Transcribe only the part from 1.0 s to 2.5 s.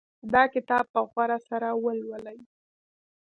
غور سره ولولئ